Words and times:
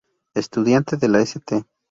Estudiante 0.33 0.97
de 0.97 1.07
la 1.07 1.19
St. 1.21 1.63